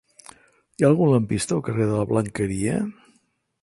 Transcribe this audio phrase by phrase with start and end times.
[0.37, 2.85] Hi ha algun lampista al carrer de la Blanqueria?